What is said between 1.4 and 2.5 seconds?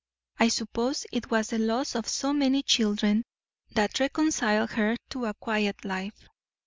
the loss of so